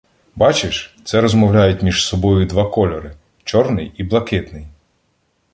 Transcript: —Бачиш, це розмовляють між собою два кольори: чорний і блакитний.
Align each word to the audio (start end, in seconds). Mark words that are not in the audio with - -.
—Бачиш, 0.35 0.97
це 1.03 1.21
розмовляють 1.21 1.81
між 1.83 2.05
собою 2.05 2.45
два 2.45 2.69
кольори: 2.69 3.15
чорний 3.43 3.93
і 3.97 4.03
блакитний. 4.03 4.67